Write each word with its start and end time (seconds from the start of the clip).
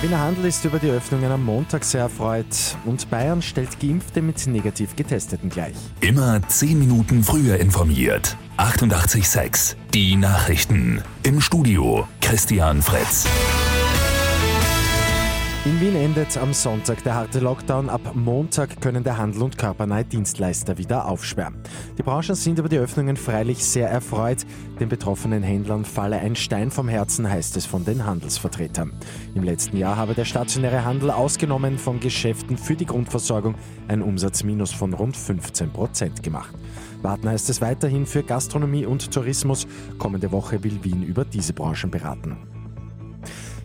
Wiener 0.00 0.20
Handel 0.20 0.44
ist 0.44 0.64
über 0.64 0.78
die 0.78 0.90
Öffnungen 0.90 1.32
am 1.32 1.44
Montag 1.44 1.82
sehr 1.82 2.02
erfreut 2.02 2.76
und 2.84 3.10
Bayern 3.10 3.42
stellt 3.42 3.80
Geimpfte 3.80 4.22
mit 4.22 4.46
negativ 4.46 4.94
Getesteten 4.94 5.50
gleich. 5.50 5.74
Immer 6.00 6.40
10 6.46 6.78
Minuten 6.78 7.24
früher 7.24 7.56
informiert. 7.58 8.36
88.6 8.58 9.74
Die 9.92 10.14
Nachrichten. 10.14 11.02
Im 11.24 11.40
Studio 11.40 12.06
Christian 12.20 12.80
Fritz. 12.80 13.26
In 15.64 15.80
Wien 15.80 15.96
endet 15.96 16.38
am 16.38 16.54
Sonntag 16.54 17.02
der 17.02 17.16
harte 17.16 17.40
Lockdown. 17.40 17.90
Ab 17.90 18.12
Montag 18.14 18.80
können 18.80 19.02
der 19.02 19.18
Handel 19.18 19.42
und 19.42 19.58
körpernahe 19.58 20.04
Dienstleister 20.04 20.78
wieder 20.78 21.06
aufsperren. 21.06 21.56
Die 21.98 22.04
Branchen 22.04 22.36
sind 22.36 22.60
über 22.60 22.68
die 22.68 22.78
Öffnungen 22.78 23.16
freilich 23.16 23.64
sehr 23.64 23.90
erfreut. 23.90 24.46
Den 24.78 24.88
betroffenen 24.88 25.42
Händlern 25.42 25.84
falle 25.84 26.20
ein 26.20 26.36
Stein 26.36 26.70
vom 26.70 26.88
Herzen, 26.88 27.28
heißt 27.28 27.56
es 27.56 27.66
von 27.66 27.84
den 27.84 28.06
Handelsvertretern. 28.06 28.92
Im 29.34 29.42
letzten 29.42 29.76
Jahr 29.76 29.96
habe 29.96 30.14
der 30.14 30.24
stationäre 30.24 30.84
Handel 30.84 31.10
ausgenommen 31.10 31.76
von 31.76 31.98
Geschäften 31.98 32.56
für 32.56 32.76
die 32.76 32.86
Grundversorgung 32.86 33.56
ein 33.88 34.00
Umsatzminus 34.00 34.70
von 34.70 34.94
rund 34.94 35.16
15 35.16 35.70
Prozent 35.72 36.22
gemacht. 36.22 36.54
Warten 37.02 37.28
heißt 37.28 37.50
es 37.50 37.60
weiterhin 37.60 38.06
für 38.06 38.22
Gastronomie 38.22 38.86
und 38.86 39.12
Tourismus. 39.12 39.66
Kommende 39.98 40.30
Woche 40.30 40.62
will 40.62 40.78
Wien 40.84 41.02
über 41.02 41.24
diese 41.24 41.52
Branchen 41.52 41.90
beraten. 41.90 42.57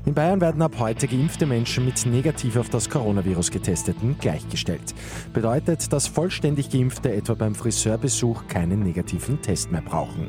In 0.05 0.13
Bayern 0.13 0.41
werden 0.41 0.61
ab 0.61 0.75
heute 0.79 1.07
geimpfte 1.07 1.45
Menschen 1.45 1.85
mit 1.85 2.05
negativ 2.05 2.57
auf 2.57 2.69
das 2.69 2.89
Coronavirus 2.89 3.51
getesteten 3.51 4.17
gleichgestellt. 4.19 4.93
Bedeutet, 5.31 5.93
dass 5.93 6.07
vollständig 6.07 6.69
geimpfte 6.69 7.13
etwa 7.13 7.35
beim 7.35 7.55
Friseurbesuch 7.55 8.47
keinen 8.49 8.83
negativen 8.83 9.41
Test 9.41 9.71
mehr 9.71 9.81
brauchen. 9.81 10.27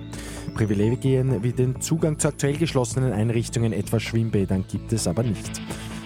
Privilegien 0.55 1.43
wie 1.43 1.53
den 1.53 1.81
Zugang 1.81 2.21
zu 2.21 2.29
aktuell 2.29 2.57
geschlossenen 2.57 3.13
Einrichtungen, 3.13 3.73
etwa 3.73 3.99
Schwimmbädern, 3.99 4.65
gibt 4.71 4.93
es 4.93 5.09
aber 5.09 5.25
nicht. 5.25 5.61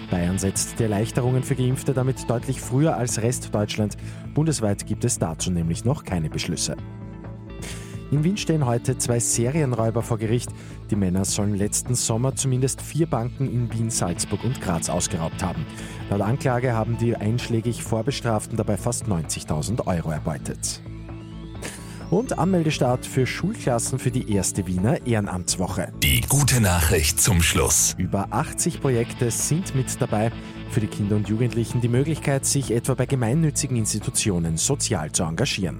Bayern 0.09 0.39
setzt 0.39 0.79
die 0.79 0.83
Erleichterungen 0.83 1.43
für 1.43 1.55
Geimpfte 1.55 1.93
damit 1.93 2.27
deutlich 2.27 2.59
früher 2.59 2.97
als 2.97 3.21
Rest 3.21 3.53
Deutschland. 3.53 3.97
Bundesweit 4.33 4.87
gibt 4.87 5.05
es 5.05 5.19
dazu 5.19 5.51
nämlich 5.51 5.85
noch 5.85 6.03
keine 6.03 6.31
Beschlüsse. 6.31 6.75
In 8.11 8.23
Wien 8.23 8.37
stehen 8.37 8.65
heute 8.65 8.97
zwei 8.97 9.19
Serienräuber 9.19 10.01
vor 10.01 10.17
Gericht. 10.17 10.49
Die 10.89 10.95
Männer 10.95 11.25
sollen 11.25 11.53
letzten 11.53 11.93
Sommer 11.93 12.35
zumindest 12.35 12.81
vier 12.81 13.05
Banken 13.05 13.47
in 13.47 13.71
Wien, 13.71 13.91
Salzburg 13.91 14.43
und 14.43 14.59
Graz 14.61 14.89
ausgeraubt 14.89 15.43
haben. 15.43 15.63
Laut 16.09 16.21
Anklage 16.21 16.73
haben 16.73 16.97
die 16.97 17.15
einschlägig 17.15 17.83
Vorbestraften 17.83 18.57
dabei 18.57 18.77
fast 18.77 19.05
90.000 19.05 19.85
Euro 19.85 20.09
erbeutet. 20.09 20.81
Und 22.09 22.39
Anmeldestart 22.39 23.05
für 23.05 23.27
Schulklassen 23.27 23.99
für 23.99 24.09
die 24.09 24.33
erste 24.33 24.65
Wiener 24.65 25.05
Ehrenamtswoche. 25.05 25.91
Die 26.01 26.21
gute 26.21 26.59
Nachricht 26.59 27.21
zum 27.21 27.41
Schluss. 27.41 27.93
Über 27.97 28.27
80 28.31 28.81
Projekte 28.81 29.29
sind 29.29 29.75
mit 29.75 30.01
dabei. 30.01 30.31
Für 30.71 30.79
die 30.79 30.87
Kinder 30.87 31.15
und 31.15 31.29
Jugendlichen 31.29 31.81
die 31.81 31.87
Möglichkeit, 31.87 32.45
sich 32.45 32.71
etwa 32.71 32.93
bei 32.95 33.05
gemeinnützigen 33.05 33.77
Institutionen 33.77 34.57
sozial 34.57 35.11
zu 35.11 35.23
engagieren. 35.23 35.79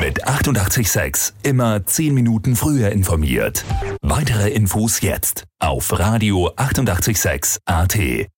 Mit 0.00 0.26
886 0.26 1.34
immer 1.42 1.84
10 1.84 2.14
Minuten 2.14 2.56
früher 2.56 2.90
informiert. 2.90 3.64
Weitere 4.02 4.50
Infos 4.50 5.00
jetzt 5.00 5.44
auf 5.60 5.98
Radio 5.98 6.52
886 6.56 7.58
AT. 7.64 8.28